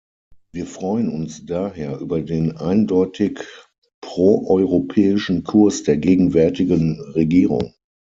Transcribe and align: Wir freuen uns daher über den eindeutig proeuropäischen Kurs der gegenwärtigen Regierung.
Wir 0.51 0.65
freuen 0.65 1.09
uns 1.09 1.45
daher 1.45 1.99
über 1.99 2.23
den 2.23 2.57
eindeutig 2.57 3.39
proeuropäischen 4.01 5.43
Kurs 5.43 5.83
der 5.83 5.97
gegenwärtigen 5.97 6.99
Regierung. 7.13 7.75